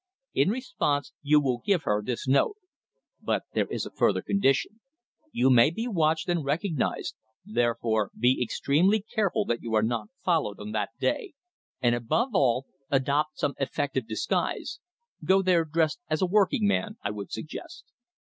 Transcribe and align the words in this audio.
In 0.33 0.49
response 0.49 1.11
you 1.21 1.39
will 1.39 1.59
give 1.63 1.83
her 1.83 2.01
this 2.01 2.27
note. 2.27 2.57
But 3.21 3.43
there 3.53 3.67
is 3.67 3.85
a 3.85 3.91
further 3.91 4.23
condition: 4.23 4.79
you 5.31 5.51
may 5.51 5.69
be 5.69 5.87
watched 5.87 6.27
and 6.27 6.43
recognised, 6.43 7.13
therefore 7.45 8.09
be 8.17 8.41
extremely 8.41 9.05
careful 9.13 9.45
that 9.45 9.61
you 9.61 9.75
are 9.75 9.83
not 9.83 10.09
followed 10.25 10.59
on 10.59 10.71
that 10.71 10.89
day, 10.99 11.35
and, 11.83 11.93
above 11.93 12.29
all, 12.33 12.65
adopt 12.89 13.37
some 13.37 13.53
effective 13.59 14.07
disguise. 14.07 14.79
Go 15.23 15.43
there 15.43 15.65
dressed 15.65 15.99
as 16.09 16.19
a 16.23 16.25
working 16.25 16.65
man, 16.67 16.97
I 17.03 17.11
would 17.11 17.31
suggest." 17.31 17.85